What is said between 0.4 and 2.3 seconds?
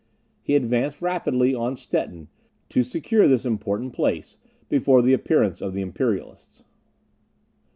He advanced rapidly on Stettin,